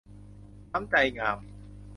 [0.71, 1.37] น้ำใจงาม